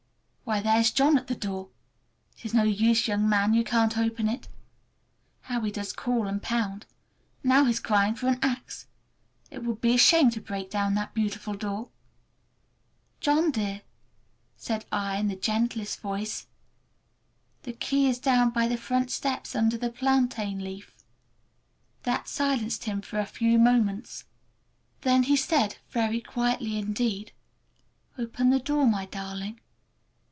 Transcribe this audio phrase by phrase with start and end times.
[0.43, 1.69] Why, there's John at the door!
[2.37, 4.49] It is no use, young man, you can't open it!
[5.43, 6.85] How he does call and pound!
[7.41, 8.85] Now he's crying for an axe.
[9.49, 11.87] It would be a shame to break down that beautiful door!
[13.21, 13.83] "John dear!"
[14.57, 16.47] said I in the gentlest voice,
[17.63, 20.93] "the key is down by the front steps, under a plantain leaf!"
[22.03, 24.25] That silenced him for a few moments.
[24.99, 27.31] Then he said—very quietly indeed,
[28.17, 29.61] "Open the door, my darling!"